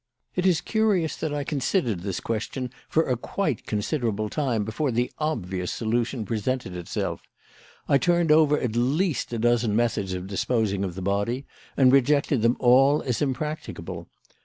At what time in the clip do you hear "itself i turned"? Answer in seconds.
6.75-8.31